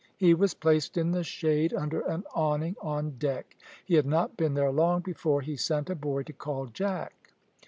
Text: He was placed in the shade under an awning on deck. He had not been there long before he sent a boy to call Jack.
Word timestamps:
He 0.17 0.33
was 0.33 0.55
placed 0.55 0.97
in 0.97 1.11
the 1.11 1.23
shade 1.23 1.75
under 1.75 1.99
an 2.01 2.23
awning 2.33 2.75
on 2.81 3.19
deck. 3.19 3.55
He 3.85 3.93
had 3.93 4.07
not 4.07 4.35
been 4.35 4.55
there 4.55 4.71
long 4.71 5.01
before 5.01 5.41
he 5.41 5.55
sent 5.55 5.91
a 5.91 5.95
boy 5.95 6.23
to 6.23 6.33
call 6.33 6.65
Jack. 6.65 7.33